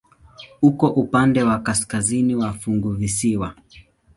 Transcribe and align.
Uko 0.61 0.87
upande 0.87 1.43
wa 1.43 1.59
kaskazini 1.59 2.35
wa 2.35 2.53
funguvisiwa. 2.53 3.53